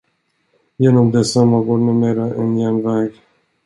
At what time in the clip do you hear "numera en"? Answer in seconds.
1.85-2.57